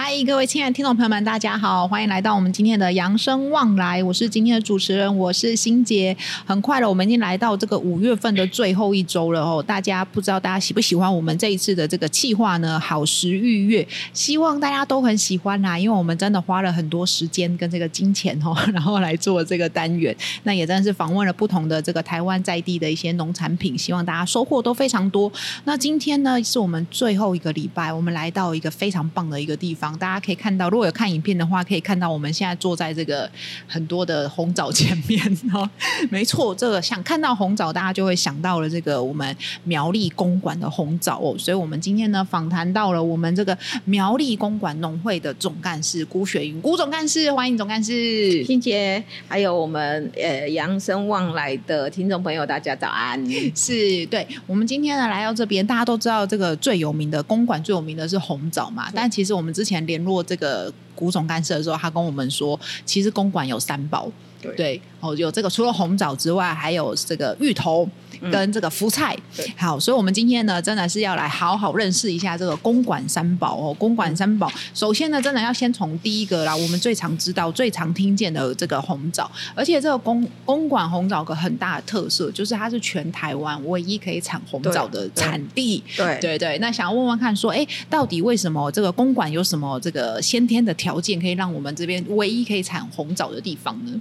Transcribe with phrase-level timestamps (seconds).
[0.00, 4.00] 嗨，各位亲爱的听众朋友们，大家好，欢迎来到我们今天的扬生旺来。
[4.00, 6.16] 我是今天的主持人，我是欣杰。
[6.46, 9.60] 很快了，我们已经来到这个五月份的最后一周了哦。
[9.60, 12.78] 大家不知道大家喜不喜欢我们这一次的这个企划呢？
[12.78, 20.16] 好食育乐，希望大家都很喜欢啦，因为我们真的花了很多时间跟这个金钱哦， 然后来做这个单元。
[20.44, 25.30] 那也真的是访问了不同的这个台湾在地的一些农产品，希望大家收获都非常多。
[25.64, 29.87] 那今天呢，是我们最后一个礼拜，我们来到一个非常棒的一个地方。
[29.96, 33.30] 大家可以看到，如果有看影片的话，可以看到我们现在坐在这个
[33.66, 35.68] 很多的红枣前面哦。
[36.10, 41.34] 没错，这个想看到红枣，大家就会想到了这个我们苗栗公馆的红枣哦。
[41.38, 53.18] 所以，我们今天呢访谈到了我们这个苗栗公馆农会的总干事辜雪云，辜总干事，欢迎总干事，欣姐，还有我们呃扬生旺来的听众朋友，大家早安。
[53.54, 59.77] 是对，我们今天呢来到这边，大家都知道这个最有名的公馆最有名的是红枣嘛，但其实我们之前。
[59.86, 67.88] 联络这个古总干事的时候，他跟我们说，其实公馆有三宝，对，对哦，有这个除了红枣之外，还有这个芋头。
[68.30, 73.74] 跟这个福菜，嗯、好，所以，我们今天呢，真的是要来好好认识一下这个公馆三宝哦。
[73.78, 85.82] 公馆三宝，首先呢，真的要先从第一个啦，我们最常知道、最常听见的这个红枣，而且这个公公馆红枣个很大的特色，就是它是全台湾唯一可以产红枣的产地。
[85.96, 94.00] 对对，对对，那想要问问看，说，哎，到底为什么这个公馆有什么这个先天的条件，可以让我们这边唯一可以产红枣的地方呢？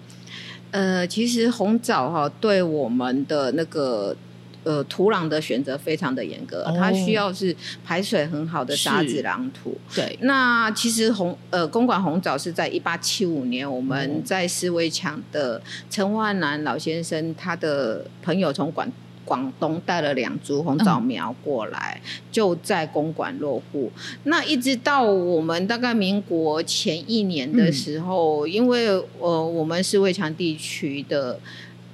[0.77, 4.15] 呃，其实红枣哈，对我们的那个
[4.63, 9.75] 呃土壤的选择非常的严格，哦、它需要是排水很好的沙子壤土。
[9.95, 18.87] 对，那其实红呃公馆红枣是在一八七五年，我们在思维强的陈万南老先生他的朋友从广
[19.27, 22.01] 广东带了两株红枣苗过来，
[22.31, 23.91] 就在公馆落户。
[24.23, 28.87] 那一直到我们大概民国前一年的时候，因为
[29.19, 31.39] 呃我们是卫强地区的。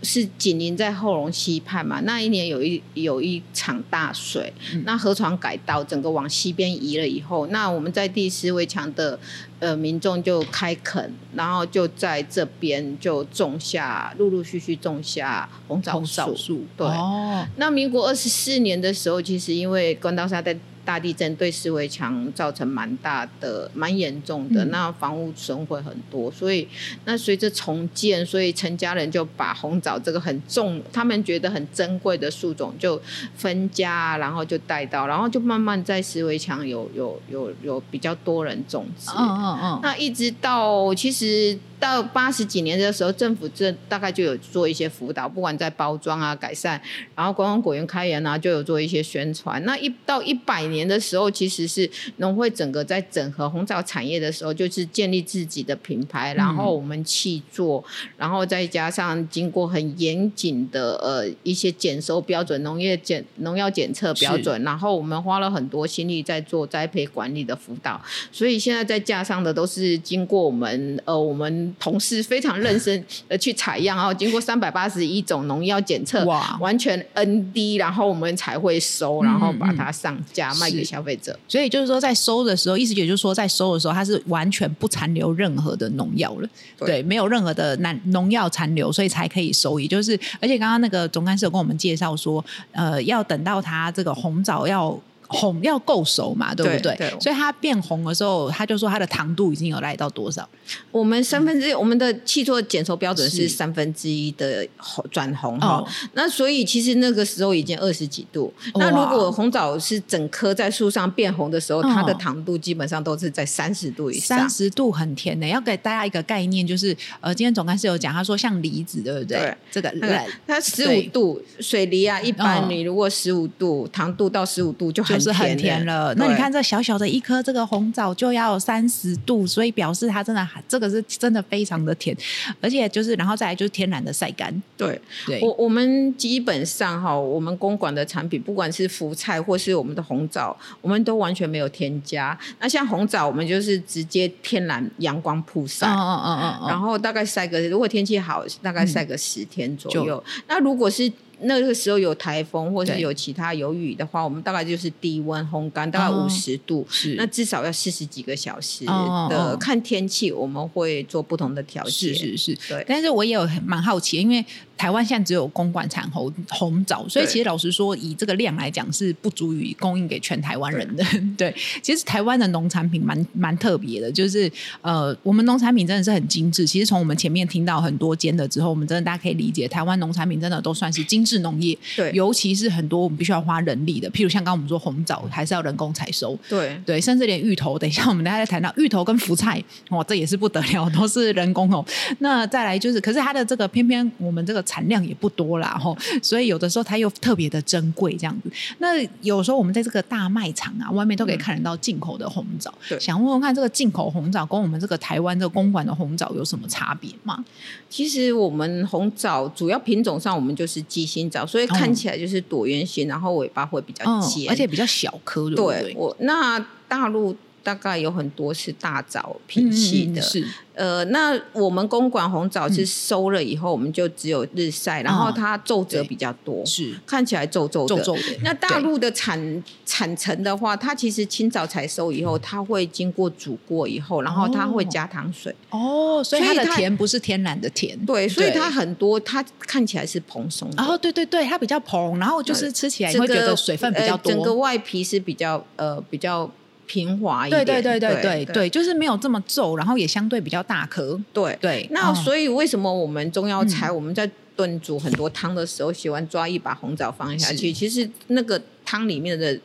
[0.03, 2.01] 是紧邻在后龙溪畔嘛？
[2.01, 9.17] 那一年有一有一场大水，嗯、那河床改道，整个往西边移了以后，那我们在第十围墙的
[9.59, 16.65] 呃民众就开垦，然后就在这边就种下，陆陆续续种下红枣树。
[16.75, 20.57] 对，哦、那民国二十四年的时候，其实因为关刀山在。
[20.85, 26.67] 大地震对四围墙造成蛮大的、蛮严重的，嗯、那房屋损毁很多，所以
[27.05, 33.01] 那随着重建，所以陈家人就把红枣这个很重，他们觉得很珍贵的树种就
[33.35, 39.11] 分家，然后就带到，然后就慢慢在四围墙有有有有比较多人种植。
[39.17, 39.79] 嗯嗯嗯。
[39.81, 41.57] 那一直到其实。
[41.79, 46.81] 到八十几年的时候，政府这大概就有做一些辅导，不管在包装啊、改善，
[47.13, 49.61] 然后观光果园开园啊，就有做一些宣传。
[49.65, 57.81] 那一到一百年的时候，其实是农会整个在整合红枣产业的时候，就是建立自己的品牌，然后我们去做，
[58.17, 68.01] 然后再加上经过很严谨的呃一些检收标准、农业检农药检测标准，然后我们花了很多心力在做栽培管理的辅导，
[68.31, 71.53] 所以现在在架上的都是经过我们呃我们。
[71.79, 81.37] 同事非常认真的去采样，然后经过三百八十一种农药检测，哇，完全 ND，然后我们才会收，然后把它上架卖给消费者。
[81.47, 89.79] 所以就是说，在收的时候，意思也就是说，在收的时候，它是完全不残留任何的农药了，对，对，没有任何的农农药残留，所以才可以收。
[89.79, 94.99] 也就是，而且刚刚那个总干事有跟我们介绍说，呃，要等到它这个红枣要。
[95.27, 96.95] 红要够熟嘛，对不对？
[96.95, 100.47] 对对，所以它变红的时候，他就说它的糖度已经有来到多少？
[100.91, 105.77] 我们三分之一，嗯、我们的契作检收标准是三分之一的红转红哈。
[105.77, 108.53] 哦、那所以其实那个时候已经二十几度。
[108.75, 114.37] 哇那如果红枣是整颗在树上变红的时候，哦、它的糖度基本上都是在三十度以上。
[114.37, 119.39] 三十度很甜的，要给大家一个概念，就是呃，今天总干事有讲，他说像梨子，对不对？
[119.39, 125.22] 对这个那个它十五度水梨啊，一般你如果十五度、哦、糖度到十五度就很。
[125.23, 132.15] 是很甜了，那你看这小小的一颗这个红枣就要三十度，所以表示它真的这个是真的非常的甜，
[132.61, 134.53] 而且就是然后再来就是天然的晒干。
[134.77, 135.39] 对，对。
[135.41, 142.37] 我我们基本上哈，我们公馆的产品不管是福菜或是我们的红枣，我们都完全没有添加。
[142.59, 150.23] 那像红枣，我们就是直接天然阳光曝晒，嗯嗯嗯嗯，然后大概晒个如果天气好，大概晒个十天左右。
[150.25, 158.91] 嗯、那如果是那个时候有台风或者有其他有雨的话，我们大概就是低温烘干，大概五十度，是那至少要四十几个小时的。
[158.91, 161.91] 哦哦、看天气，我们会做不同的调节。
[161.91, 162.85] 是是是，对。
[162.87, 164.43] 但是我也有蛮好奇，因为
[164.77, 171.03] 台湾现在只有公馆产红红枣，所以其实老实说，以这个量来讲，是不足以供应给全台湾人的。
[171.37, 174.51] 对， 对，其实台湾的农产品蛮蛮特别的，就是
[174.81, 176.65] 呃，我们农产品真的是很精致。
[176.65, 181.77] 其实从我们前面听到很多间的之后，我们真的大家可以理解，台湾农产品真的都算是精致农业。
[181.95, 186.37] 对，尤其是很多我们必须要花人力的，譬如像刚刚我们说红枣，还是要人工采收。
[186.49, 191.83] 对对，甚至连芋头，等一下我们大家再谈到芋头跟福菜，哇，这也是不得了，都是人工哦。
[192.19, 198.51] 那再来就是，可是它的这个偏偏我们这个产量也不多啦，吼，所以有的时候它又特别的珍贵这样子。
[198.79, 202.73] 那有时候我们在这个大卖场啊，外面都可以看得到进口的红枣。
[202.87, 207.43] 对，想问问看，这个进口红枣跟我们这个台湾这个公馆的红枣有什么差别吗？
[207.89, 211.05] 其实我们红枣主要品种上，我们就是鸡
[211.47, 215.49] 所以看起来就是椭圆形，然后尾巴会比较尖，而且比较小颗？
[215.49, 217.35] 对，我那大陆。
[217.63, 227.95] 大概有很多是大枣品系的，嗯、是呃，那我们公馆红枣是收了以后，我们就只有日晒，嗯、然后它皱褶比较多，是看起来皱皱的。
[227.95, 228.37] 皱皱的。
[228.43, 235.55] 那大陆的产产程的话，它其实清早采收以后，它会经过煮过以后，然后它会加糖水。
[235.69, 237.97] 哦，所以它的甜不是天然的甜。
[238.05, 240.83] 对，所以它很多它看起来是蓬松的。
[240.83, 246.51] 哦，对对对，它比较蓬，然后就是吃起来会觉得水分比较多，整个外皮是比较呃比较。
[246.85, 251.19] 平滑一点，对对对对对对，就是没有这么皱，然后也相对比较大颗。
[251.31, 257.71] 对对，那所以为什么我们中药材我们在炖煮很多汤的时候，喜欢抓一把红枣放下去？
[257.73, 259.59] 其实那个汤里面的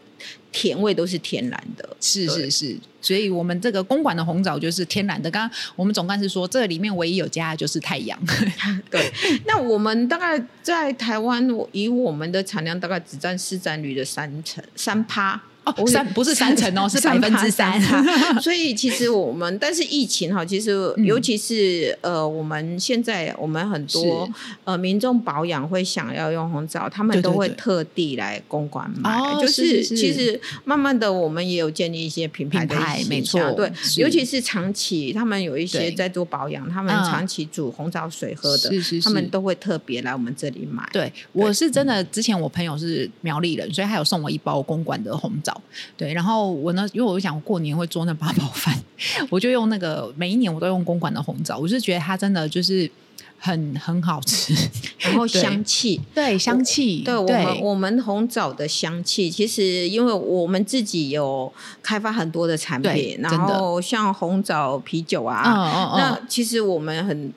[0.50, 1.88] 甜味都是天然的。
[2.00, 5.30] 是是是，所以我们这个公馆的红枣就是天然的。
[5.30, 8.18] 刚刚我们总干事说，这里面唯一有加的就是太阳。
[8.88, 9.12] 对，
[9.46, 15.42] 那我们大概在台湾，以我们的产量大概只占市占率的三成三趴。
[15.76, 17.80] 哦、三不是三成哦， 是百分之三。
[18.40, 24.28] 所以其实我们，但是疫情哈，其实尤其是、嗯、呃，我们现在我们很多
[24.64, 29.18] 呃民众保养会想要用红枣，他们都会特地来公馆买。
[29.18, 40.88] 对对对，就是，其实慢慢的，我们也有建立一些品牌的形象，没错，对，尤其是长期他们有一些在做保养，他们长期煮红枣水喝的，是是是，他们都会特别来我们这里买。
[40.92, 45.57] 对，我是真的，之前我朋友是苗栗人，所以他有送我一包公馆的红枣。
[45.96, 48.75] 对，然后我呢，因为我就想过年会做那八宝饭，
[49.31, 52.90] 我就用那个每一年我都用公馆的红枣，我是觉得它真的就是
[53.38, 54.55] 很很好吃，
[54.99, 61.52] 然后香气，对香气，对我们我们红枣的香气，其实因为我们自己有
[61.82, 67.32] 开发很多的产品，然后像红枣啤酒啊，嗯嗯嗯，那其实我们很，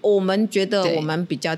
[0.00, 1.56] 我们觉得我们比较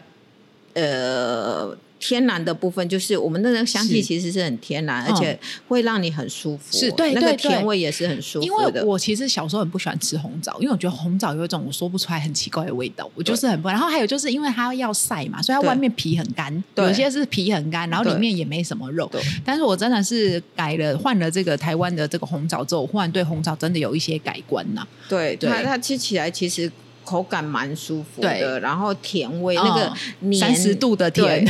[0.74, 1.76] 呃。
[2.00, 5.38] 天然的部分就是我们那个香气其实是很天然，而且
[5.68, 6.76] 会让你很舒服。
[6.76, 8.46] 是对，那个甜味也是很舒服的。
[8.46, 13.68] 因为我其实小时候很不喜欢吃红枣，因为我觉得红枣有一种我说不出来很奇怪的味道，我就是很不。
[13.68, 19.10] 然后还有就是因为它要晒嘛，所以它外面皮很干，有些是皮很干，然后里面也没什么肉。
[19.44, 24.86] 但是我真的是改了换了这个台湾的这个红枣之后，我忽然对红枣真的有一些改观呐。
[25.08, 26.72] 对，它它吃起来其实。
[27.10, 29.92] 口感蛮舒服的，然后甜味那个
[30.38, 31.44] 三十度的甜，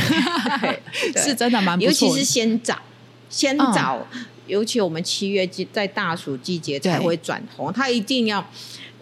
[1.15, 1.87] 是真的蛮不错。
[1.87, 2.75] 尤其是鲜枣，
[3.29, 3.99] 鲜枣，
[4.47, 8.43] 尤其我们七月季在大暑季节才会转红，它一定要。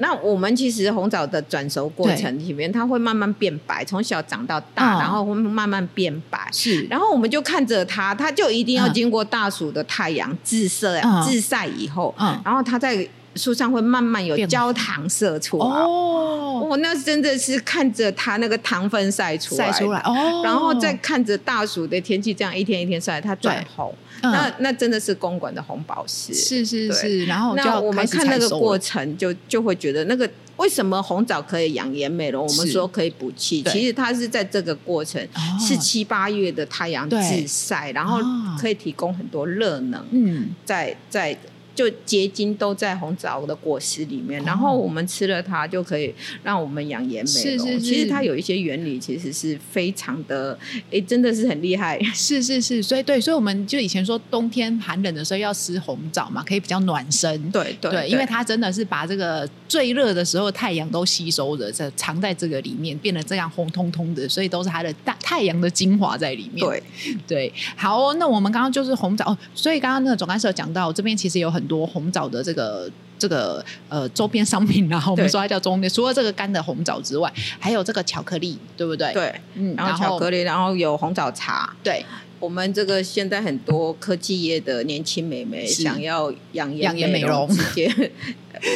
[0.02, 6.50] 那我们其实红枣的转熟过程里面，它会慢慢变白，从小长到大，然后会慢慢变白。
[6.52, 12.14] 是，然后我们就看着它，它就一定要经过大暑的太阳自晒，自晒以后，
[12.44, 13.08] 然后它在。
[13.40, 15.64] 树上会慢慢有焦糖色出来。
[15.66, 32.46] 哦，我、哦、那真的是看着它那个糖分晒出来，晒出来哦，然后再看着大暑的天气这样一天一天晒，它转红，嗯、那那真的是公馆的红宝石，是是是，然后那我们看那个过程就就会觉得那个为什么红枣可以养颜美容？
[32.46, 35.26] 我们说可以补气，其实它是在这个过程
[35.60, 38.20] 是七八月的太阳自晒，然后
[38.60, 41.38] 可以提供很多热能，嗯，在在。
[41.80, 47.58] 就结晶都在红枣的果实里面，然后我们吃了它就可以让我们养颜美容。
[47.58, 50.60] 是是是，其实它有一些原理，其实是非常的，
[50.92, 51.98] 哎，真的是很厉害。
[52.14, 57.50] 是是是，所以对，所以我们就以前说冬天寒冷的时候要吃红枣嘛，可以比较暖身。
[57.50, 66.60] 对对对，因为它真的是把这个最热的时候太阳都吸收着，在藏在这个里面，变得这样红彤彤的，所以都是它的大太阳的精华在里面。
[66.60, 66.84] 对
[67.26, 71.69] 对，好哦，那我们刚刚就是红枣哦，所以刚刚那个总干事有讲到这边其实有很。
[71.70, 79.14] 多红枣的这个这个呃周边商品，然 后我们说它叫周边，除了这个干的红枣之外，还有这个巧克力，对不对？
[79.14, 82.04] 对，嗯，然后巧克力，然后有红枣茶，对。
[82.40, 88.12] 我们这个现在很多科技业的年轻美眉想要养颜美容，直接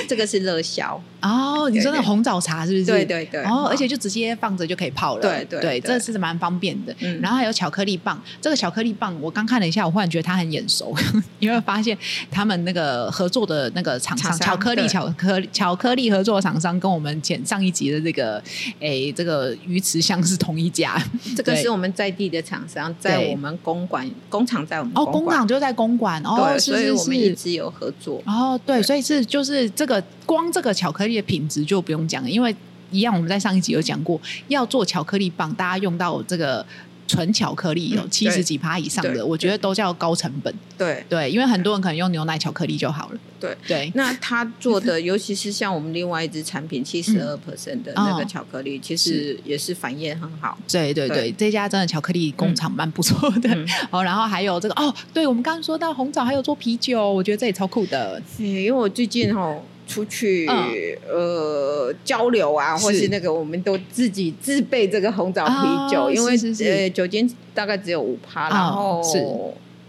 [0.08, 1.70] 这个是热销哦。
[1.70, 2.86] 你说那红枣茶是不是？
[2.86, 3.44] 对对对。
[3.44, 5.22] 哦，而且就直接放着就可以泡了。
[5.22, 6.96] 对对对，这是蛮方便的。
[7.22, 10.94] 然后还有巧克力棒，这个巧克力棒我刚看了一下，我忽然觉得它很眼熟，
[11.40, 11.98] 因为发现
[12.30, 18.44] 他们那个合作的那个厂商，巧克力巧克巧克力合作厂商跟我们前上一集的这个
[18.80, 21.02] 诶这个鱼池乡是同一家。
[21.36, 23.54] 这个是我们在地的厂商，在我们。
[23.64, 32.56] 公馆工厂在我们哦，工厂就在公馆哦，所以我们一直有合作哦，对，所以是就是这个光这个巧克力的品质就不用讲了，因为
[32.92, 36.66] 一样我们在上一集有讲过，要做巧克力棒，大家用到这个。
[37.08, 40.54] 纯巧克力有七十几趴以上的，我觉得都叫高成本。
[40.78, 43.20] 对对，因为很多人可能用牛奶巧克力就好了。
[43.40, 50.58] 对对，那他做的，尤其是像我们另外一支产品七十二 percent 的那个巧克力，其实也是反应很好。
[50.72, 53.50] 对对对，这家真的巧克力工厂蛮不错的。
[53.92, 58.22] 哦，然后还有这个哦，对我们刚刚说到红枣，还有做啤酒，我觉得这也超酷的。
[58.38, 59.56] 因为我最近哈。
[59.86, 60.72] 出去、嗯、
[61.10, 69.20] 呃交流啊，或是那个，我们都自己自备这个红枣啤酒，哦、因为是是是呃酒精大概只有五趴，然后是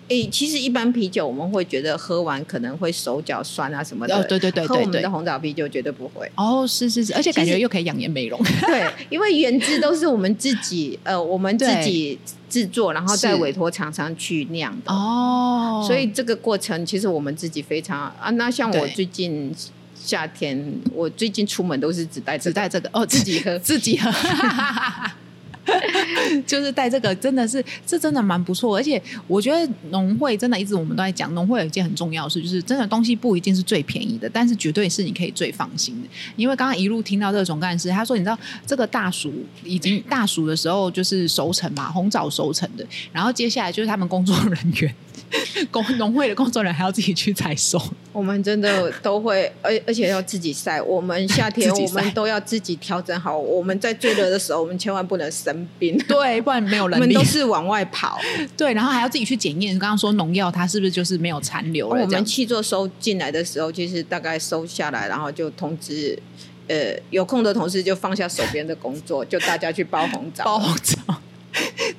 [0.09, 6.31] 诶，其实一般啤酒我们会觉得喝完可能会手脚酸啊什么的，哦、对对对对，喝我们的红枣啤酒绝对不会。
[6.35, 8.39] 哦，是是是，而且感觉又可以养颜美容。
[8.67, 12.19] 对，因为原汁都是我们自己 呃我们自己
[12.51, 18.29] 制作，然后再委托厂商去酿的哦，所以这个过程其实我们自己非常啊。
[18.33, 19.55] 那像我最近。
[20.05, 24.13] 夏天我最近出门都是只带、这个、只带这个哦，自己喝 自己喝，
[26.47, 28.77] 就是带这个，真的是这真的蛮不错。
[28.77, 36.09] 而且我觉得农会真的一直我们都在讲，农会有一件很重要的事，就是真的东西不一定是最便宜的，但是绝对是你可以最放心的。
[36.37, 39.33] 因为刚刚一路听到这个总干事他说，你知道这个大暑
[39.65, 44.95] 已经大暑的时候就是熟成嘛，红枣熟成的，然后接下来就是他们工作人员。
[45.71, 47.81] 工农会的工作人员还要自己去采收，
[48.13, 50.81] 我们真的都会，而而且要自己晒。
[50.81, 53.37] 我们夏 天我们都要自己调整好。
[53.37, 56.99] 我们在最热的时候，我们千万不能生病，对，不然没有人。
[57.01, 58.19] 我们都是往外跑，
[58.57, 59.79] 对，然后还要自己去检验。
[59.79, 62.03] 刚刚说农药，它是不是就是没有残留了？
[62.03, 66.19] 我们契作收进来的时候，其实大概收下来，然后就通知，
[66.69, 71.21] 呃，有空的同事就放下手边的工作，就大家去包红枣，包红枣。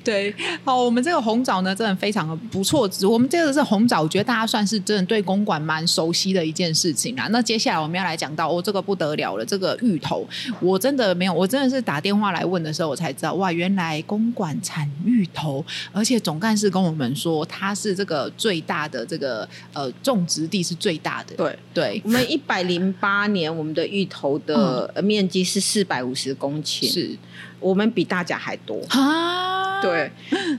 [0.06, 0.32] 对，
[0.64, 2.88] 好，我们这个红枣呢，真的非常的不错。
[3.10, 7.26] 我们这个是红枣，我觉得大家算是真的对公馆蛮熟悉的一件事情啦。
[7.32, 10.24] 那接下来我们要来讲到，哦，这个不得了了，这个芋头，
[10.60, 21.34] 我真的没有，我真的是打电话来问的时候，我才知道，哇，原来公馆产芋头，而且总干事跟我们说，它是这个最大的这个呃种植地是最大的。
[21.34, 26.88] 对对，我们一百零八年我们的芋头的面积是四百五十公顷。
[26.88, 27.16] 是。
[27.60, 28.80] 我们比大家还多。
[28.88, 29.80] 啊！
[29.80, 30.10] 对，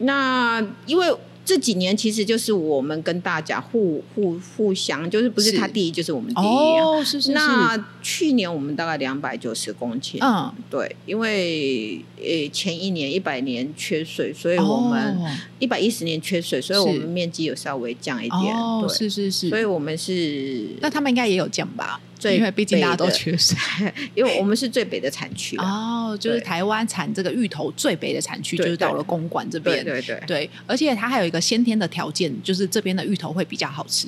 [0.01, 1.07] 那因为
[1.43, 7.31] 这几年其实就是我们跟大家互互互相，就是不是他第一就是我们第一哦，是是是。
[7.31, 15.17] 那去年我们大概两百九十公顷，嗯，对，因为呃前一年一百年缺水，所以我们
[15.59, 21.99] 一百一十年缺水，所以我们面积有稍微降一点，哦，是是是，所以我们是，那他们应该也有降吧？
[22.17, 23.57] 最因为毕竟大家都缺水，
[24.15, 34.07] 因为我们是最北的产区哦，就是台湾产这个芋头最北的产区，就是到了公馆这边，对对对，对，而且它还有一个先天的条件，就是这边的芋头会比较好吃。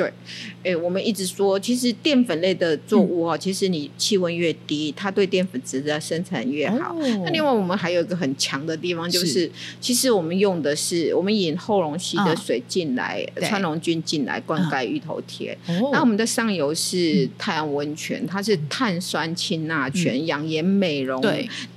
[0.00, 0.12] 对，
[0.64, 6.96] 哎，我们一直说，其实淀粉类的作物哦，其实你气温越低，它对淀粉质的生产越好。
[7.24, 9.50] 那另外我们还有一个很强的地方，就是。
[9.80, 15.56] 其实我们用的是我们引后龙溪的水进来，川龙菌进来灌溉芋头田。
[15.92, 21.20] 那我们的上游是太阳温泉，它是碳酸氢钠泉养颜美容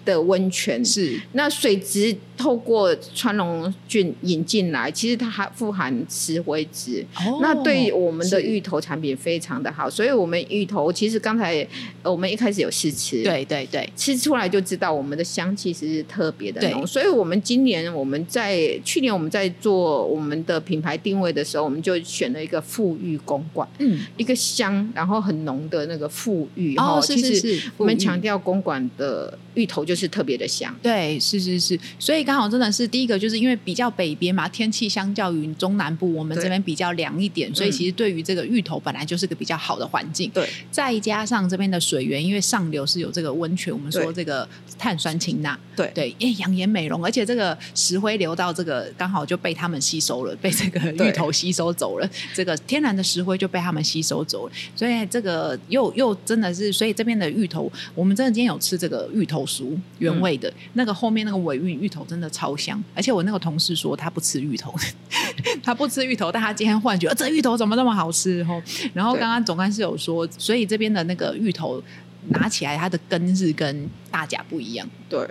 [0.05, 0.83] 的温泉。
[0.86, 7.05] 是那水质透过川龙菌引进来，其实它还富含石灰质。
[7.41, 11.67] 那对我我们的芋头产品非常的好，所以我们芋头其实刚才
[12.03, 16.86] 我们一开始有试吃，对对对，吃出来就知道我们的香气是特别的浓。
[16.86, 26.75] 所以我们今年我们在去年我们在做我们的品牌定位的时候，我们就选了一个富裕公馆，嗯，一个香然后很浓的那个富裕。
[26.77, 30.73] 哦，是是是，我们强调公馆的芋头就是特别的香。
[30.81, 31.79] 对，是是是。
[31.97, 40.31] 所以刚刚好真的是第一个，就是因为比较北边嘛，天气相较于中南部，我们这边比较凉一点，所以其实对于这个芋头本来就是个比较好的环境。
[40.31, 44.47] 对，再加上这边的水源，因为上流是有这个温泉，我们说这个
[44.79, 64.73] 碳酸氢钠，对对，因为养颜美容，而且这个石灰流到这个刚好就被他们吸收了，被这个芋头吸收走了，这个天然的石灰就被他们吸收走了，所以这个又又真的是，所以这边的芋头，我们真的今天有吃这个芋头酥，原味的、嗯、那个后面那个尾韵芋头真的超香，而且我那个同事说他不吃芋头，
[65.63, 68.39] 他不吃芋头，但他今天忽然觉得这芋头怎么那么好吃？
[68.39, 68.61] 然后，
[68.93, 71.81] 然后刚刚总干事有说，所以这边的那个芋头
[72.29, 74.89] 拿起来，它的根是跟大甲不一样。
[75.09, 75.27] 对，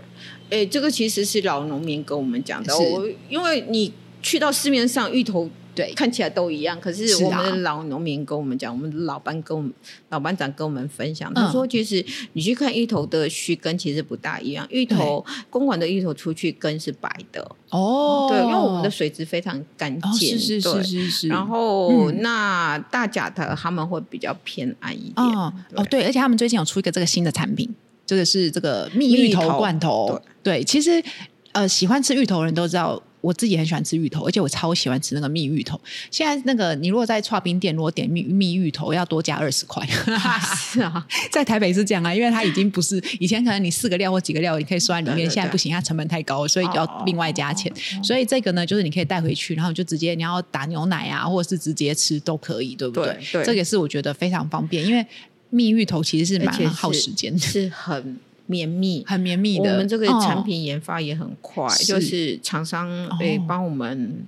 [0.50, 3.92] 哎，这个其实是老农民跟我们讲的，我因为你
[4.22, 5.50] 去到市面上芋头。
[5.74, 9.72] 对，看起来都一样，可是我们的老农民跟我们讲，啊、我们的老班跟我们
[10.10, 17.50] 老班长跟我们分享，他说，其实你去看芋头的须根其实不大一样，芋头公馆的芋头出去根是白的。
[17.70, 25.82] 哦，对，因为我们的水质非常干净，哦、是是是是是，然后、嗯、那大甲的他们会比较偏暗一点，哦对。
[25.82, 27.68] 哦对，而且他们最近有出一个这个新的产品，
[28.04, 31.02] 这个是这个蜜芋头罐头，对，其实
[31.52, 33.02] 呃喜欢吃芋头的人都知道。
[33.22, 35.80] 我自己很喜欢吃芋头，而且我超喜欢吃那个蜜芋头。
[36.10, 39.86] 现在那个你如果在串冰店，如果点蜜蜜芋头要多加二十块。
[39.86, 47.72] 是啊， 在台北是这样啊，因为它已经不是以前可能你四个料或几个料你可以算里面，现在不行，它成本太高，所以要另外加钱。
[48.02, 53.04] 所以这个呢，就是你可以带回去，然后就直接你要打牛奶啊，或者是直接吃都可以，对不对？
[53.04, 55.06] 对，对，这个是我觉得非常方便，因为
[55.50, 58.18] 蜜芋头其实是蛮耗时间的，是很。
[58.46, 59.72] 绵密，很绵密的。
[59.72, 64.26] 我们这个产品研发也很快，哦、就是厂商诶帮我们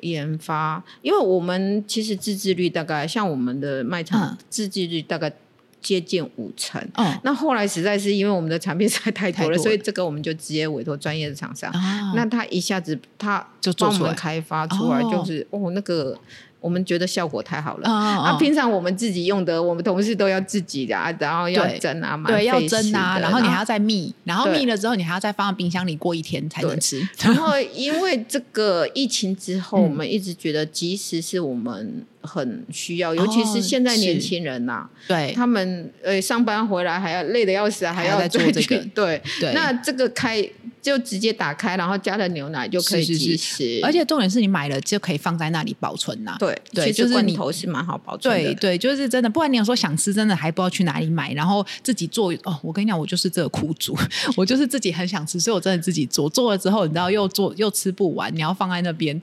[0.00, 5.32] 研发，哦、因为我们其实自制率大概像我们的卖场自制率大概
[5.80, 6.80] 接近五成。
[6.94, 11.70] 嗯，那后来实在是因为我们的产品实在太多了，多了所以这个我们就直接委托专业的厂商。
[11.72, 16.18] 哦、那他一下子他就帮我们开发出来，就是哦，哦那个。
[16.64, 17.90] 我们觉得效果太好了。
[17.90, 27.06] 啊，平常我们自己用的，我们同事都要自己的，然后要蒸啊，对，要蒸啊，然后你还要再密，然后密了之后，你还要再放到冰箱里过一天才能吃。
[27.18, 39.52] 然后因为这个疫情之后，我们一直觉得，即使是我们很需要，尤其是现在年轻人呐，对，他们呃上班回来还要累得要死，还要做这个，对对。
[39.52, 40.46] 那这个开。
[40.84, 46.36] 就直接打开，然后加了牛奶就可以即食，而且重点是你买了就可以放在那里保存呐。
[46.38, 48.52] 对对，就是罐头是蛮好保存的。
[48.52, 49.30] 对对，就是真的。
[49.30, 52.30] 不然你有说想吃，真的还不知道去哪里买，然后自己做。
[52.42, 53.96] 哦，我跟你讲，我就是这个苦主，
[54.36, 56.28] 我就是自己很想吃，所以我真的自己做。
[56.28, 59.18] 做了之后，你知道又做又吃不完，你要放在那边，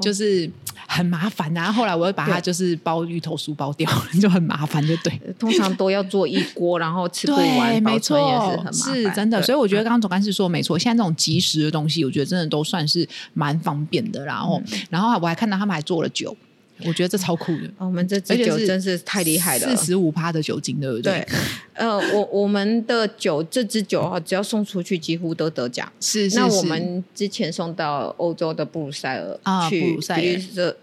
[0.00, 0.50] 就是
[0.86, 1.52] 很麻烦。
[1.54, 5.12] 然后后来我又把它就是包芋头酥包掉， 就很麻烦，就对。
[5.38, 8.72] 通常都要做一锅，然后吃不完，没错，也是很麻烦。
[8.72, 9.42] 是真的。
[9.42, 14.24] 所以我觉得刚刚总干事说没错，现在这种即食的东西，我觉得真的都算是蛮方便的。
[14.24, 16.36] 然后，嗯、然后我还看到他们还做了酒，
[16.86, 17.70] 我觉得这超酷的。
[17.78, 21.12] 我们这支酒真是太厉害了，四十五趴的酒精，对不对？
[21.12, 21.26] 对。
[21.74, 25.90] 呃，我我们的酒，这支酒哈，只要送出去，几乎都得奖。
[26.00, 26.36] 是，是是。
[26.36, 30.76] 那我们之前送到欧洲的布鲁塞尔啊，去布鲁塞尔，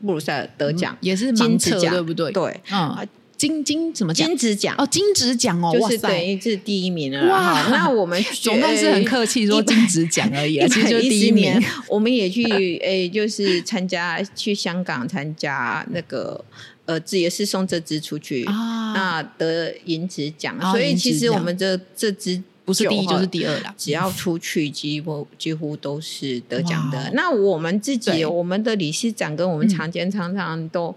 [0.00, 2.30] 布鲁塞尔得奖，也是盲测奖，对不对？
[2.32, 3.08] 对，嗯。
[3.36, 7.26] 金金什么金质奖哦，金质奖哦，就是等于是第一名了。
[7.28, 11.62] 哇，那我们 总共是很客气说金质奖而已，其实就第一名。
[11.88, 12.42] 我们也去
[12.78, 16.42] 诶， 就是参加去香港参加那个
[16.86, 20.58] 呃，这也是送这支出去啊，那得银质奖。
[20.70, 27.10] 所以其实我们这这支不是第一就是第二了，只要出去几乎几乎都是得奖的。
[27.12, 30.96] 那我们自己，我们的理事长跟我们常见常常都。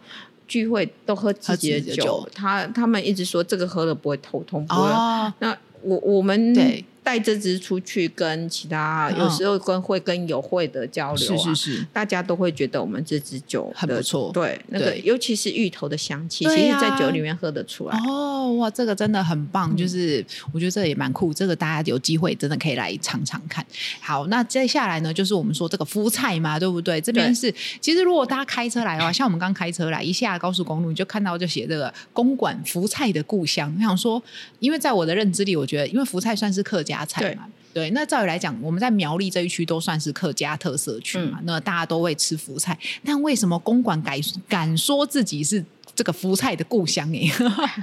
[0.50, 4.82] 聚会都喝自己的酒，的酒他他们一直说这个喝了不会头痛，不会。
[4.82, 6.84] 哦、那我我们对。
[7.04, 14.32] 带这支出去跟其他，有时候跟会跟友会的交流啊，是是是，大家都会觉得我们这支酒很不错。
[14.34, 17.98] 对，那个尤其是芋头的香气，其实在酒里面喝得出来。
[18.08, 23.66] 哦，哇，这个真的很棒，就是我觉得这也蛮酷，这个大家有机会真的可以来尝尝看。
[24.00, 27.02] 好，那接下来呢，就是我们说这个福菜嘛，对不对？
[27.02, 33.74] 这边是其实如果大家开车来的话，像我们刚开车来一下高速公路，你就看到就写这个公馆福菜的故乡。
[33.78, 34.22] 我想说，
[34.60, 37.06] 因为在我的认知里，我觉得因为福菜算是客家。
[37.06, 45.64] 菜嘛，对，那照理来讲，我们在苗栗这一区都算是客家特色区嘛，嗯、那大家都会吃福菜，但为什么公馆敢敢说自己是？
[46.00, 47.28] 这个福菜的故乡哎，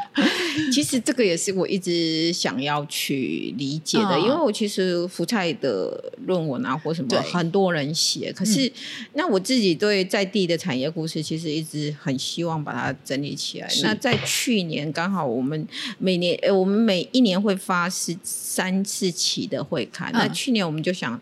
[0.72, 8.72] 其实这个也是我一直想要去理解的，嗯、因为我其实福菜的论文啊或什么很多人写，可是、嗯、
[9.12, 13.68] 那我自己对在地的产业故事，其实一直很希望把它整理起来。
[13.82, 21.20] 那在去年刚好我们每年呃我们每一年会发十三次期的会刊，嗯、那去年我们就想。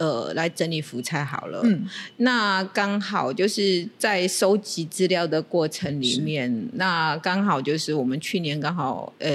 [0.00, 1.60] 呃来整理福菜好了。
[1.64, 1.86] 嗯，
[2.16, 9.30] 那刚好就是在收集资料的过程里面，那刚好就是我们去年刚好呃，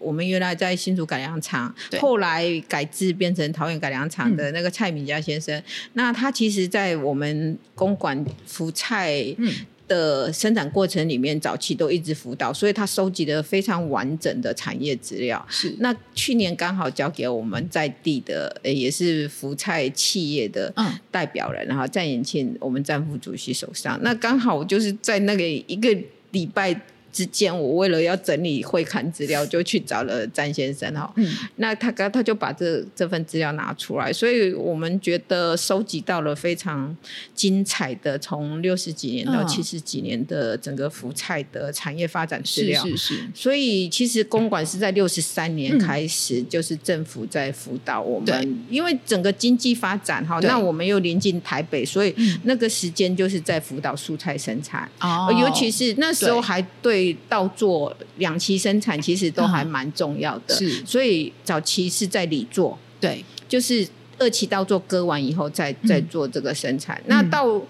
[0.00, 5.64] 我们原来在新竹改良场，后来改制变成桃园改良场的那个蔡敏佳先生，嗯、
[5.94, 9.52] 那他其实，在我们公馆福菜，嗯。
[9.88, 15.44] 的生产过程里面，早期都一直辅导，所以他收集了非常完整的产业资料。
[15.48, 20.72] 是，那去年刚好交给我们在地的，也是福菜企业的
[21.10, 25.96] 代表人，嗯、然后在延庆，我们战副主席手上，那刚好就是在那个一个
[26.32, 26.80] 礼拜。
[27.16, 31.10] 之间，我为了要整理会刊资料，就去找了詹先生哈。
[31.16, 31.26] 嗯，
[31.56, 36.94] 那他刚他就把这这份资料拿出来，所以我们觉得收集到了非常
[37.34, 42.84] 精彩的，从六十几年到七十几年的整个福菜的产业发展资料。
[42.84, 43.14] 是是是。
[43.34, 54.86] 所以其实公馆是在六十三年开始，就是政府在辅导我们，嗯、因为整个经济发展哈，那我们又临近台北，所以那个时间就是在辅导蔬菜生产。
[55.00, 55.32] 哦。
[55.40, 57.05] 尤其是那时候还对。
[57.28, 63.86] 稻作两期生产其实都还蛮重要的，是，所以早期是在里做，对，就是
[64.18, 67.00] 二期到做割完以后再再做这个生产。
[67.06, 67.60] 那到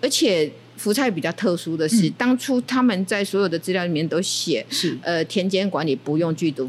[0.00, 4.98] 而且福菜比较特殊的是，当初他们在所有的资料里面都写，是。
[5.02, 6.68] 呃田间管理不用剧毒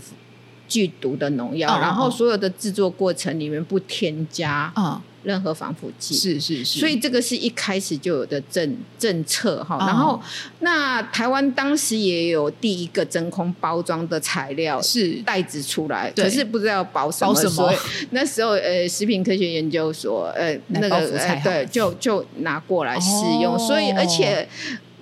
[0.67, 5.01] 剧毒的农药，然后所有的制作过程里面不添加啊。
[5.25, 6.15] 任何防腐剂。
[6.15, 9.77] 是是是，所以这个是一开始就有的政政策哈。
[9.79, 10.21] 然后，
[10.59, 15.21] 那台湾当时也有第一个真空包装的材料是。
[15.25, 17.33] 袋子出来，可是不知道包什么。
[17.33, 17.75] 所以
[18.11, 23.09] 那时候呃，食品科学研究所呃那个呃对，就就拿过来试
[23.41, 23.57] 用。
[23.57, 24.47] 所以而且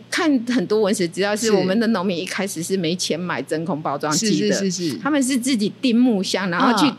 [0.10, 6.94] 看很多文史资料，是我们的农民一开始是没钱买真空包装机的，是是是，他们是自己订木箱，然后去。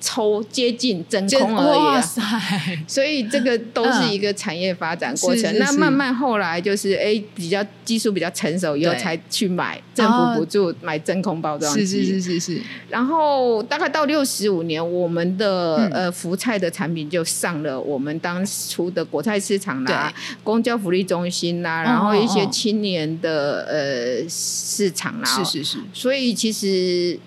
[0.00, 2.22] 抽接近真空而已，哇塞！
[2.88, 5.58] 所以这个都是一个产业发展过程。
[5.58, 11.84] 那慢慢后来就是，哎，比较技术比较成熟以后，才去买政府补助买真空包装机。
[11.84, 12.62] 是是是是是。
[12.88, 25.26] 然后大概到六十五年，我们的呃福菜的产品就上了我们当初的国菜市场啦、公交福利中心啦，然后一些青年的呃市场啦。
[25.26, 25.78] 是是是。
[25.92, 27.18] 所以其实。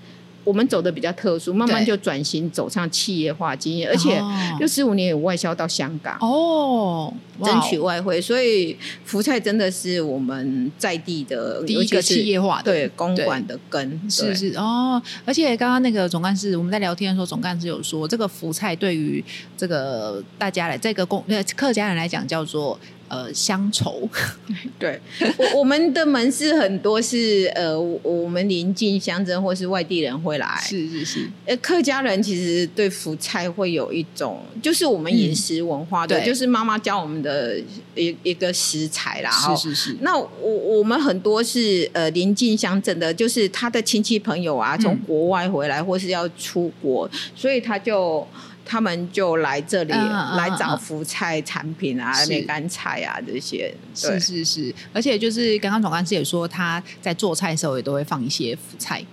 [0.44, 4.22] 我们走的比较特殊，慢慢就转型走上企业化经验，而且
[4.60, 6.18] 六十五年有外销到香港。
[6.20, 15.02] 哦，争取外汇，所以福菜真的是我们在地的第一个企业化的对公馆的根，是是哦。
[15.26, 19.24] 而且刚刚那个总干事，我们在聊天的时候，总干事有说，这个福菜对于
[19.58, 21.24] 这个大家来，这个公
[21.56, 22.80] 客家人来讲叫做。
[23.10, 24.10] 呃，乡愁，
[24.80, 25.00] 对，
[25.38, 31.30] 我我们的门市很多是呃，我们邻近乡镇或是外地人会来，是是是。
[31.46, 37.58] 呃，客家人其实对福菜会有一种，就是我们饮食文化的，就是妈妈教我们的
[37.96, 39.32] 一一个食材啦。
[39.32, 39.98] 是是是。
[40.02, 48.28] 那我我们很多是呃邻近乡镇的，就是他的亲戚朋友啊，从国外回来或是要出国，所以他就。
[48.66, 53.72] 他们就来这里来找福菜产品啊，梅干菜啊这些。
[53.94, 59.04] 是是是，而且就是刚刚总干事也说，他在做菜的时候也都会放一些福菜。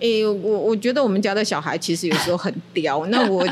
[0.00, 3.06] 诶，我我觉得我们家的小孩其实有时候很刁。
[3.06, 3.48] 那我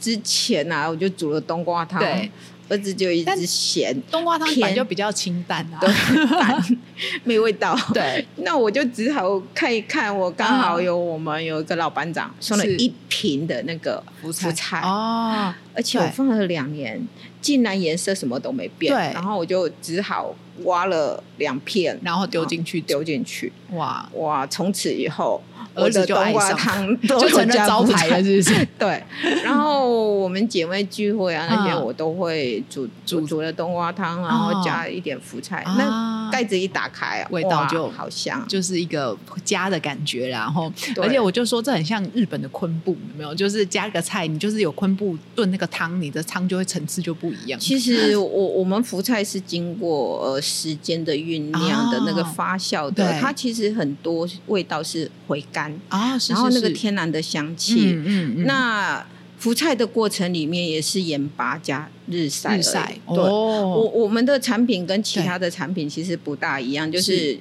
[0.00, 2.00] 之前啊，我就煮了冬瓜汤。
[2.72, 2.78] 对。
[2.78, 6.78] 儿子就一直嫌冬瓜汤本来就比较清淡啊，淡
[7.24, 7.76] 没味道。
[7.92, 10.16] 对，那我就只好看一看。
[10.16, 17.06] 我刚好有我们有一个老班长送了一瓶的那个福菜哦，而且我放了两年，
[17.42, 18.92] 竟然颜色什么都没变。
[18.94, 23.52] 对，然后我就只好挖了两片，然后丢进去，丢进去。
[23.72, 24.46] 哇哇！
[24.46, 25.42] 从此以后。
[25.74, 28.68] 我的冬瓜汤，就成了招牌了，是不是？
[28.78, 29.02] 对。
[29.42, 35.64] 然后我们姐妹聚会啊，那些我都会煮煮煮了冬瓜汤，然后加一点福菜。
[35.64, 40.28] 那盖子一打开，味道就好香，就是一个家的感觉。
[40.28, 43.34] 然后，而且我就说，这很像日本的昆布，有没有？
[43.34, 47.60] 就是加个菜，你就是有昆布炖那个汤，你的汤就会层次就不一样。
[47.60, 55.70] 其实我我们福菜是经过呃时间的酝酿的那个发酵的，它其实很多味道是回甘。
[55.88, 59.04] 啊，然后那个天然的香气，嗯嗯，那
[59.42, 67.36] 福菜的过程里面也是盐巴加日晒，日晒，对，我我们的产品跟其他的产品其实不大一样，就是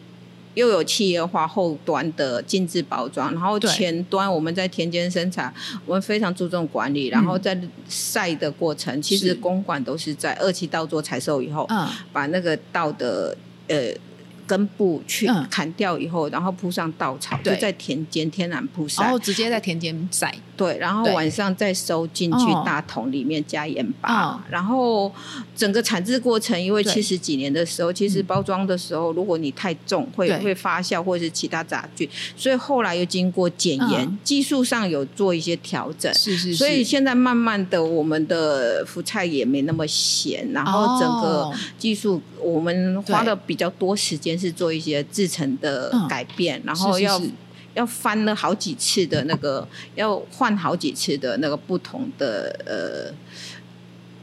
[0.55, 5.53] 又有企业化后端的精致包装，然后前端我们在田间生产，
[5.85, 7.55] 我们非常注重管理，然后在
[7.87, 13.37] 晒的过程，其实公馆都是在二期稻作采收以后，嗯，把那个稻的
[13.67, 13.93] 呃。
[14.51, 20.35] 根部去砍掉以后，然后铺上稻草，就在田间天然铺晒，然后直接在田间晒。
[20.57, 25.11] 对，然后晚上再收进去大桶里面加盐巴，然后
[25.55, 36.13] 整个产制过程，因为七十几年的时候，其实包装的时候，如果你太重，会会发酵或者是其他杂菌，所以后来又经过检验，技术上有做一些调整。
[36.13, 36.53] 是是。
[36.53, 47.21] 所以现在慢慢的，我们的福菜也没那么咸，然后整个技术我们花了比较多时间是做一些制成的改变，然后要。
[47.73, 53.15] 要翻了好几次的那个，要换好几次的那个不同的呃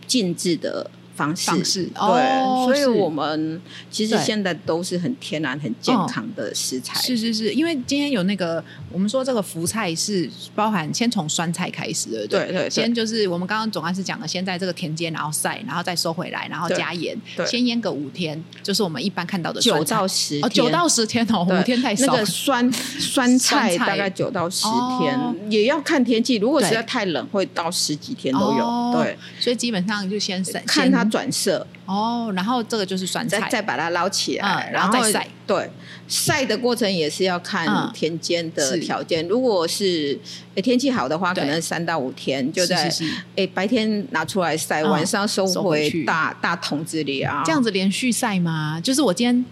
[0.07, 0.91] 静置的。
[1.19, 1.83] 方式，方式。
[1.85, 7.01] 对，哦、所以我们其实现在都是很天然、很健康的食材。
[7.01, 12.53] 是是是，因为今天有那个，我们说这个福菜是包含先从酸菜开始的，对？
[12.53, 12.71] 对。
[12.71, 22.07] 先就是我们刚刚总干事讲的，先在这个田间，然后晒，然后再收回来，然后加盐，先腌个五天，就是我们一般看到的九到十哦，九到十天哦，五天太少。
[22.07, 24.63] 那个酸 酸菜大概九到十
[25.01, 28.65] 天，哦、也要看天气，如果实在太冷，会到十几天都有。
[28.65, 31.08] 哦、对，所以基本上就先晒，看它。
[31.09, 35.27] 转色哦，然后这个就是酸菜，再再把它捞起来，然后再晒。
[35.47, 35.71] 对，
[36.07, 39.27] 晒的过程也是要看田间的条件。
[39.27, 40.19] 如果是
[40.57, 42.93] 天气好的话，可能三到五天就在
[43.35, 47.43] 哎白天拿出来晒，晚上收回大大桶子里啊。
[47.47, 48.79] 这样子连续晒吗？
[48.83, 49.45] 就是我今天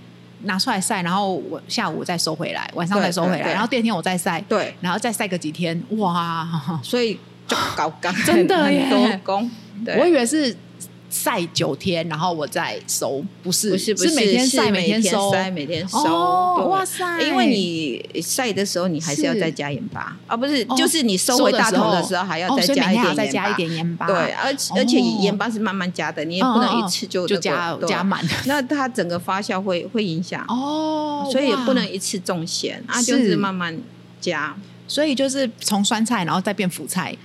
[0.42, 6.78] 拿出来晒，然后我下午再收回来，晚上再收回来，然后第二天我再晒，对，然后再晒个几天，哇！
[6.82, 7.14] 所以
[7.48, 9.50] 就搞搞 真的耶， 多工。
[9.98, 10.54] 我以为是。
[11.08, 15.98] 晒九天，然后我再收，不是不是不是，是每天晒每天收，每天收。
[16.68, 17.20] 哇塞！
[17.22, 24.06] 因为你晒的时候，你还是要再加盐巴啊，不是，就是你收回大头的时候还要再加一点再加一点盐巴。
[24.06, 28.24] 对，而而且盐巴是慢慢加的，你也不能一次就就加加满。
[28.46, 33.78] 那它整个发酵会会影响哦，所以也不能一次重咸啊，就是慢慢
[34.20, 34.56] 加。
[34.88, 37.16] 所以就是从酸菜，然后再变腐菜，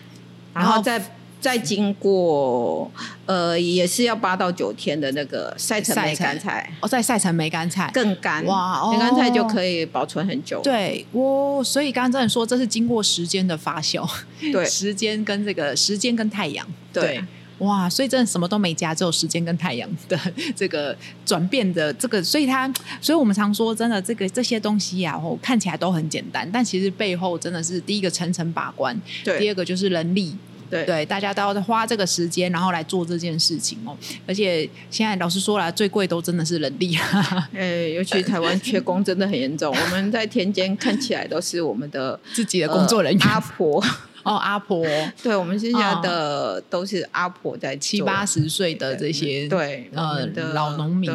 [0.53, 1.01] 然后再。
[1.41, 2.89] 再经过
[3.25, 6.71] 呃，也是要八到九天的那个晒成梅干菜。
[6.79, 7.89] 哦，再晒成梅干菜。
[7.93, 10.61] 更干哇，梅干菜就可以保存很久。
[10.61, 14.07] 对，哇，所以刚刚真的说这是经过时间的发酵，
[14.39, 17.23] 对， 时间跟这个时间跟太阳，对，对。
[17.59, 20.19] 哇，所以真的什么都没加，只有时间跟太阳的
[20.55, 30.35] 这个转变的这个，所以它，所以我们常说真的这个这些东西呀、啊，看起来都很简单，但其实背后真的是第一个层层把关，对，第二个就是人力。
[30.71, 33.95] 对，对，大家都要花这个时间，然后来做这件事情哦。
[34.25, 36.97] 而且现在老实说了，最贵都真的是人力。
[37.53, 39.69] 哎，尤其台湾缺工真的很严重。
[39.75, 43.83] 我们在田间看起来都是我们的自己的工作人员，阿婆
[44.23, 44.85] 哦，阿婆。
[45.21, 51.11] 对，我们现在的都是阿婆在七八十岁的这些对呃老农民。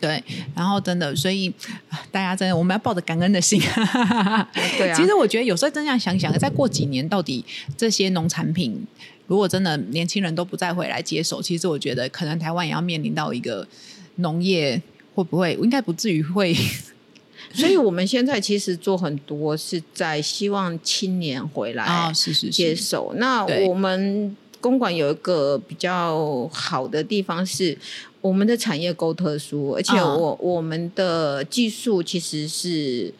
[0.00, 0.22] 对，
[0.54, 1.52] 然后真的，所以
[2.10, 3.60] 大家真的，我们要抱着感恩的心。
[4.78, 7.44] 对啊，其实我觉得有时候真这样想想，再过几年，到底
[7.76, 8.86] 这些农产品，
[9.26, 13.68] 如果真的年轻人都不再回来接手，其实我觉得可能台湾也要面临到一个
[14.16, 14.80] 农业
[15.14, 16.56] 会不会，应该不至于会。
[17.52, 23.12] 所以我们现在其实做很多是在希望青年回来啊，是是接手。
[23.16, 27.76] 那我们公馆有一个比较好的地方是。
[28.20, 33.10] 我们的产业够特殊，而且我、uh, 我们的技术其实是，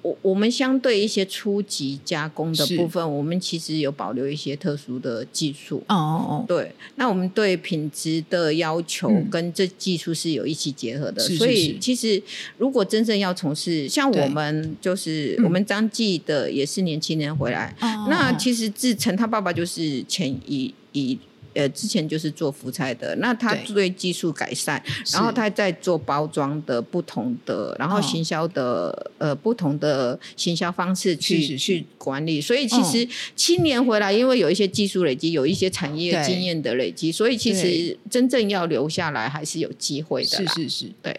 [0.00, 5.82] 我我们相对一些初级加工的部分，我们其实有保留一些特殊的技术。
[5.88, 12.22] 哦哦哦，对，那我们对品质的要求跟这技术是有一起结合的，嗯、所以其实
[12.56, 21.18] 如果真正要从事，像我们就是我们张记的也是年轻人回来，嗯、那其实志成他爸爸就是前一一。
[21.56, 23.92] 呃，之前就是做福菜的，那他对。
[23.96, 40.28] 技术改善，然后他在做包装的不同的，然后行销的、哦、呃不同的行销方式去去管理，所以其实青年回来，因为有一些技术累积，有一些产业经验的累积，所以其实真正要留下来还是有机会的。
[40.28, 41.18] 是是是，对。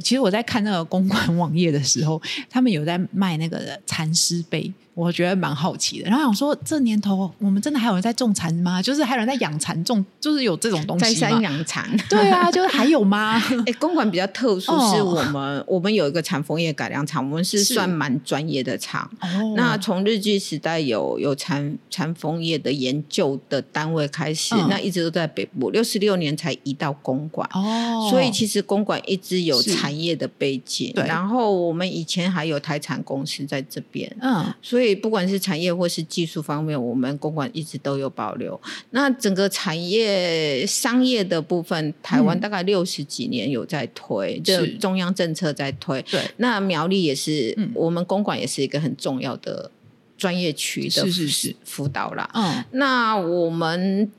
[0.00, 4.70] 其实我在看那个公馆网页的时候，他们有在卖那个蚕丝被。
[4.94, 8.82] 我觉得蛮好奇的，然后想说，这年头我们真的还有人在种蚕吗？
[8.82, 11.88] 就是还有人在养蚕种，就是有这种东西在山养蚕。
[12.08, 13.40] 对啊，就是还有吗？
[13.66, 19.08] 哎，公馆比较特殊，是我们、哦、我们有一个蚕枫叶改良厂，我们是算蛮专业的厂。
[19.20, 27.48] 哦、那从日据时代有有蚕蚕枫叶的研究的单位开始，嗯、那一直都在北部，六十六年才移到公馆。
[27.54, 30.92] 哦，所以其实公馆一直有产业的背景。
[30.94, 34.14] 对，然后我们以前还有台产公司在这边。
[34.20, 34.79] 嗯，所以。
[34.80, 38.58] 所以不管是产业或是技术方面，我们公馆一直都有保留。
[38.92, 46.00] 那整个产业商业的部分，台湾大概六十几年有在推，嗯、就中央政策在推。
[46.10, 49.70] 对，那苗栗也是，嗯、我们公馆也是一个很重要的
[50.16, 52.30] 专业区的是是是辅导啦。
[52.32, 54.10] 嗯，那我们。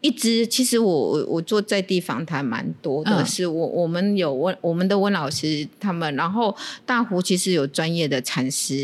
[0.00, 6.54] 一直其实我我做在地访谈蛮多的，嗯、是我我们有温我们的温老师他们，然后
[6.86, 8.74] 大湖其实有专业的蚕丝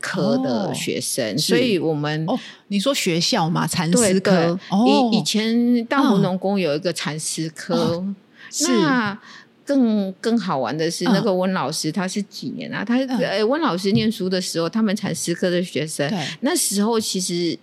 [0.00, 2.36] 科的学生，哦、所以我们哦，
[2.68, 8.14] 你说学校嘛，蚕丝科，以、哦、以前大湖农工有一个蚕丝科，哦、
[8.62, 9.16] 那
[9.64, 12.84] 更更好玩的是、嗯、那个温老师他是几年啊？
[12.84, 17.56] 他呃温、嗯、老师念书的时候，他们蚕丝科的学生，那时候其实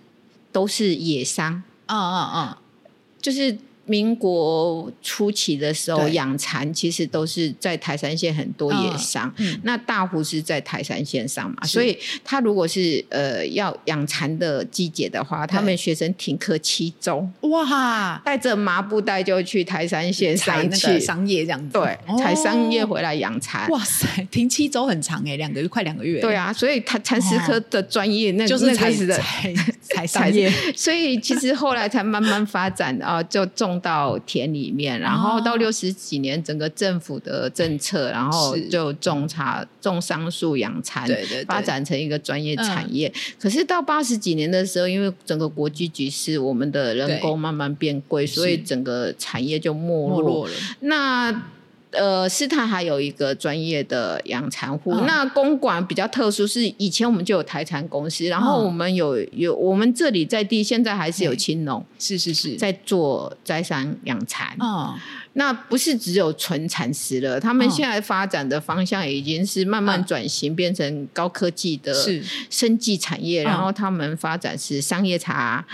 [0.50, 2.56] 都是野商，嗯嗯嗯。
[3.22, 9.32] 就是民国初期的时候，养蚕其实都是在台山县很多野商。
[9.64, 21.00] 那大湖是在台山线上嘛，所以他如果是呃要养蚕的季节的话，他们学生停课七周，哇，带着麻布袋就去台三线上去。
[21.00, 23.68] 商业这样子，对，采商业回来养蚕。
[23.70, 26.20] 哇塞，停七周很长哎，两个月快两个月。
[26.20, 29.20] 对啊，所以他蚕丝科的专业那就是开始的
[29.82, 33.71] 采商业， 所以其实后来才慢慢发展啊，就种。
[33.80, 43.08] 到田里面，然后到六十几年，整个政府的政策，然后就种茶、种桑树、养蚕，对对对，发展成一个专业产业。
[43.08, 50.54] 嗯、可是到八十几年的时候，因为整个国际局势，我们的人工慢慢变贵，所以整个产业就没落了。
[50.80, 51.42] 那
[51.92, 54.92] 呃，师太还有一个专业的养蚕户。
[54.92, 64.56] 嗯、那公馆比较特殊，是以前我们就有台蚕公司，然后我们有有我们这里在地，现在还是有青农，是是是，在做栽山养蚕。
[64.58, 64.94] 嗯
[65.34, 71.94] 那不是只有纯蚕丝了，他们现在发展的方向已经是慢慢转型，变成高科技的
[72.50, 73.44] 生技产业。
[73.44, 75.64] 然后他们发展是商业茶，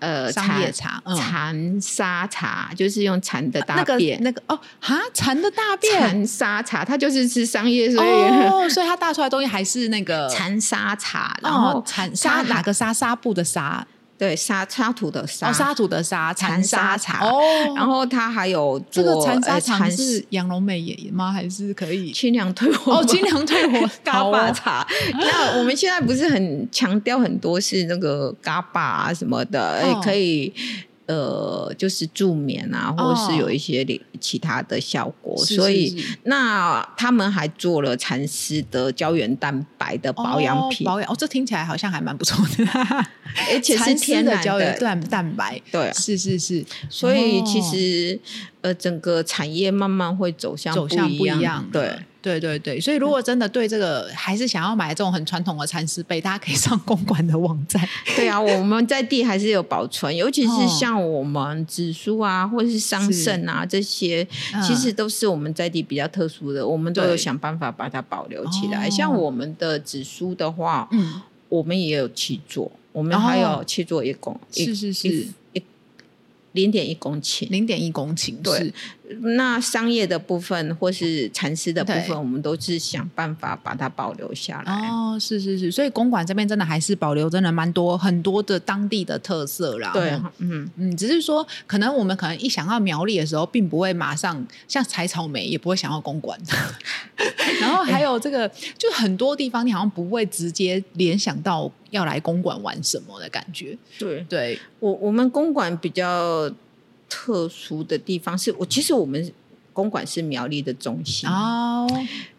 [0.00, 12.92] 呃，商业茶，蚕沙茶，就是用蚕的大便，那个哦，哈，蚕的大便，蚕沙茶，它就是吃商业，所以哦， 所以它大出来的东西还是那个蚕沙茶，然后蚕沙哪个沙？
[12.98, 13.86] 纱布的沙。
[14.18, 17.24] 对，沙沙土的沙，沙土的沙，蚕沙茶。
[17.24, 17.40] 哦，
[17.76, 21.30] 然后它还有这个蚕沙茶是杨龙美爷爷吗？
[21.30, 22.96] 还是可以清凉退火？
[22.98, 24.84] 哦，清凉退火 嘎巴茶。
[25.20, 30.52] 那我们现在不是很强调很多是那个嘎巴啊什么的，可以。
[31.08, 33.82] 呃，就是助眠啊，或者是有一些
[34.20, 42.64] 其他的效果，哦、所以那他们还做了蚕丝的胶原蛋白的保养品，哦、保养哦，这听起来好像还蛮不错的，
[43.50, 48.20] 而且是天然的胶原蛋蛋白，对，是是是，所以其实、
[48.56, 51.90] 哦、呃，整个产业慢慢会走向走向不一样，对。
[52.28, 57.88] 对对对，所以如果真的对这个还是想要买这种很传统的蚕丝被，大家可以上公馆的网站。
[58.14, 64.26] 对啊，我们在地还是有保存，尤其是像我们紫苏啊，或者是桑葚啊是这些，
[64.62, 68.90] 其实都是我们在地比较特殊的，我们都有想办法把它保留起来。
[68.90, 75.28] 像我们的紫苏的话，嗯，我们也有去做，我们还有去做一公，是是是。
[76.52, 78.72] 零点一公顷，零点一公顷，对。
[79.08, 84.88] 是那商业的部分或是蚕丝的部分，我们都是想办法把它保留下来。
[84.88, 89.90] 哦，是是是，所以公馆这边真的还是保留真的蛮多很多的当地的特色啦。
[89.92, 96.38] 对，嗯嗯，只是说可能我们可能一想到苗栗的时候，并不会马上像采草莓，也不会想到公馆。
[97.60, 103.76] 然后还有这个，就很多地方你好像不会直接联想到要来公馆玩什么的感觉。
[103.98, 106.50] 对，对我我们公馆比较
[107.08, 109.32] 特殊的地方是我其实我们
[109.72, 111.86] 公馆是苗栗的中心哦。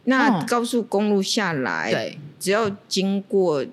[0.06, 3.66] 那高速公路下来，对，只要经过。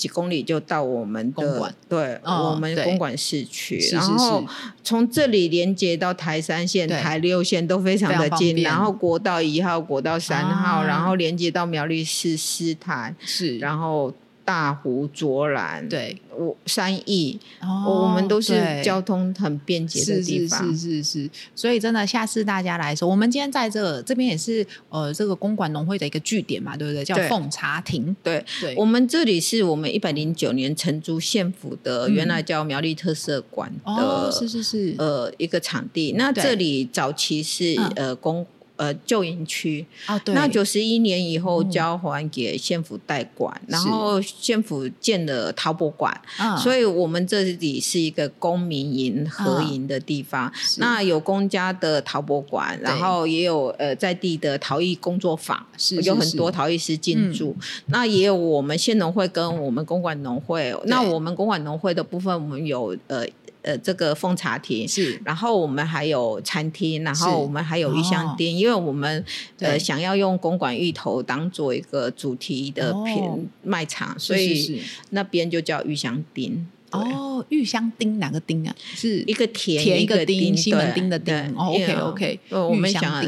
[0.00, 4.42] 几公里就到我们的公馆，对，我们公馆市区，然后
[4.82, 14.10] 从这里连接到台三线、台六线都非常的近，然后国道一号、国道三号，然后连接到苗栗市师台，是，然后。
[14.50, 17.38] 大湖卓兰，对，我三义，
[17.86, 21.02] 我们都是交通很便捷的地方，是是。
[21.04, 27.04] 是，所以真的，下次大家来说，我们今天在这个这边也是呃，这个公馆农会的一个据点嘛，对不对？
[27.04, 36.14] 叫凤茶亭，对对，我们这里是我们一百零九年承租县府的，原来叫苗栗特色馆的，是是是，呃，一个场地。
[36.18, 38.44] 那这里早期是呃公。
[38.80, 39.84] 呃旧营区。
[40.06, 46.18] 啊，对，那九十一年以后交还给县府代管，嗯、然后县府建了陶博馆，
[46.58, 50.46] 所以我们这里是一个公民营合营的地方。
[50.46, 57.54] 啊、那有公家的陶博馆，然后也有呃在地的陶艺工作坊，是，是，是有很多陶艺师进驻。
[57.58, 63.26] 嗯、那也有我们县农会跟我们公馆农会，那我们公馆农会的部分，我们有呃。
[63.62, 69.24] 呃，这个奉茶亭是，然后我们还有餐厅，然后我们还有玉香店，因为我们
[69.58, 76.66] 呃想要用公馆芋头当做一个主题的品卖场，所以那边就叫玉香町。
[76.90, 78.74] 哦，玉香町哪个町啊？
[78.94, 81.54] 是一个田田一个町，西门町的町。
[81.54, 83.24] OK OK，我们想。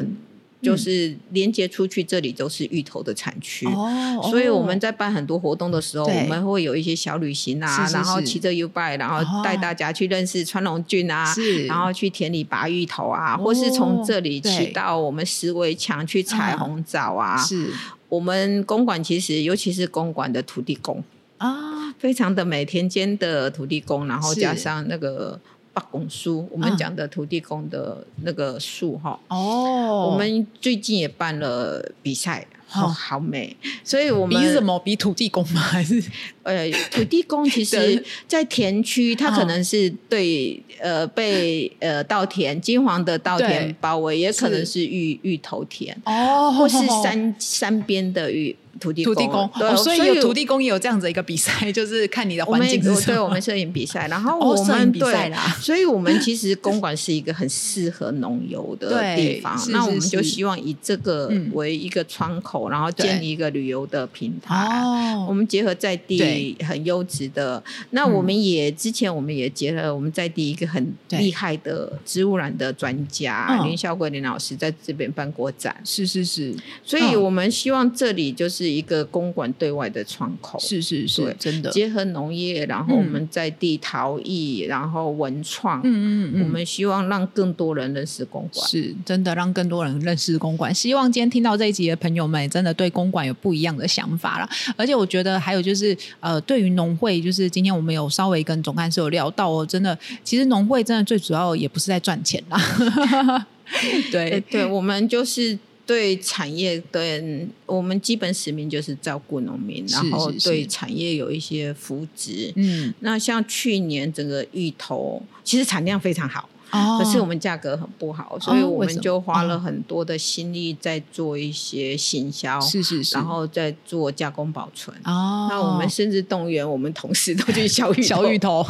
[0.63, 11.35] 就是连接出去，这里都是芋头的产区，哦，所以我们在办很多活动的时候，我们会有一些小旅行啊，然后骑着 U-bike，然后带大家去认识川龙郡啊，
[11.67, 17.37] 然后去田里拔芋头啊，或是从这里骑到我们石围墙去采红枣啊。
[17.37, 17.69] 是，
[18.09, 21.03] 我们公馆其实，尤其是公馆的土地公
[21.39, 25.41] 啊，非常的美，田间的土地公，然后加上那个。
[25.73, 29.19] 八公书，我们讲的土地公的那个树哈。
[29.29, 33.57] 哦，我们最近也办了比赛，好好美。
[33.85, 34.79] 所以我们比什么？
[34.81, 35.61] 比土地公吗？
[35.61, 36.03] 还是
[36.43, 48.57] 呃，土地公其实，在田区，它可能是对呃被呃稻田金黄的稻田包围，也可能是芋芋头田哦，或是山山边的芋。
[48.81, 53.01] 土地公，对，所以有土地公也有这样子一个比赛，就是看你的环境是什么。
[53.07, 59.57] 对，我们摄影比赛，然后我们比赛啦，所以我们其实公馆是一个很适合农游的 地方。
[59.71, 65.15] 那我们就希望以这个为一个窗口，然后建立一个旅游的平台。
[65.29, 75.77] 我们结合在地很优质的，那我们也之前我们也结合我们在地一个很厉害的植物染的专家林孝贵林老师在这边办过展。
[75.85, 76.53] 是是是，
[76.83, 78.73] 所以我们希望这里就是。
[78.73, 90.75] 一个公馆对外的窗口，是是是，真的结合农业，然后我们在地陶艺，然后文创，嗯嗯嗯，我们希望让更多人认识公馆，是真的让更多人认识公馆。
[90.75, 94.49] 希望今天听到这一集的朋友们，真的对公馆有不一样的想法了。
[94.77, 103.47] 而且我觉得还有就是，呃，对于农会，就是今天我们有稍微跟总干事有聊到哦，真的，其实农会真的最主要也不是在赚钱啦，
[104.13, 105.59] 对 对，我们就是。
[105.85, 112.53] 对产业，对我们基本使命就是照顾农民，然后对产业有一些扶植。
[112.55, 124.97] 嗯，那像去年整个芋头其实产量非常好，哦，可是我们价格很不好，所以我们就花了很多的心力在做一些行销，是是是，然后在做加工保存。
[125.05, 128.67] 哦，那我们甚至动员我们同事都去削芋削 芋头，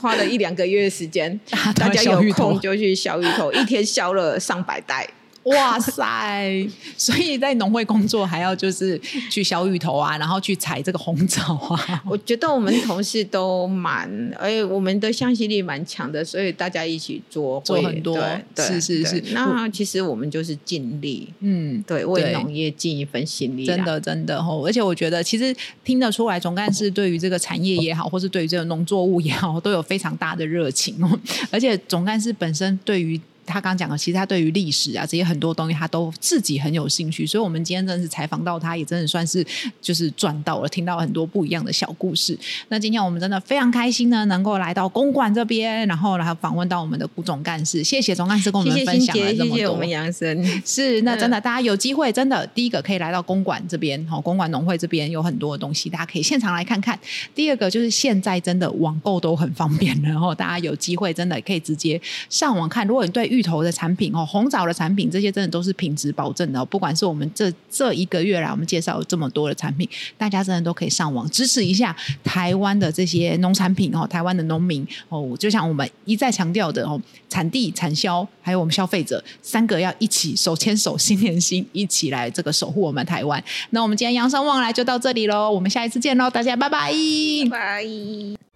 [0.00, 1.38] 花了一两个月的时间，
[1.76, 5.08] 大家有空就去削芋头，一天削了上百袋。
[5.46, 6.68] 哇塞！
[6.96, 8.98] 所以在农会工作还要就是
[9.30, 12.02] 去削芋头啊，然后去采这个红枣啊。
[12.08, 18.16] 我觉得我们同事都蛮，哎，我们的向心力蛮强的，所以大家一起做做很多。
[18.54, 19.22] 对，是是是。
[19.32, 23.64] 那其实我们就是尽力，嗯，对，为农业尽一份心力。
[23.64, 31.18] 真的真的哦，而且我觉得其实听得出来，总干事对于这个产业也好，或是对于这个农作物也好，都有非常大的热情哦。
[31.52, 37.26] 而且总干事本身对于他刚讲的，其实他对于历史啊这些很多东西，他都自己很有兴趣。
[37.26, 39.44] 所以，我们今天真的是采访到他，也真的算是
[39.80, 42.38] 就是赚到了，听到很多不一样的小故事。
[42.68, 47.84] 那今天我们真的非常开心呢，能够来到公馆这边，然后来访问到我们的古总干事。
[47.84, 49.44] 谢谢总干事跟我们分享了这么多。
[49.44, 50.62] 谢谢，谢谢我们杨生。
[50.64, 56.98] 是，那真的，大家有机会，真的第一个可以来到公馆这边，好，公馆农会这边有很多的东西，大家可以现场来看看。
[57.34, 62.86] 第二个就是现在真的网购都很方便，然后大家有机会真的可以直接上网看。
[62.86, 66.64] 如果你对芋头的产品哦，红枣的产品，这些真的都是品质保证的哦。
[66.64, 75.36] 不管是我们这这一个月来，我们介绍了这么多的产品，大家真的都可以上网支持一下台湾的这些农产品哦，台湾的农民哦。
[75.38, 83.42] 就像我们一再强调的哦，产地、产销，还有我们消费者三个要一起手牵手、心连心，一起来这个守护我们台湾。
[83.70, 86.96] 那我们今天扬生旺来就到这里喽，我们下一次见喽，大家拜，拜
[87.50, 88.55] 拜。